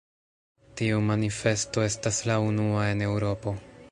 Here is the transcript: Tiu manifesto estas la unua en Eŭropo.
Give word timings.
Tiu 0.79 1.01
manifesto 1.09 1.85
estas 1.89 2.21
la 2.31 2.39
unua 2.47 2.89
en 2.95 3.07
Eŭropo. 3.11 3.57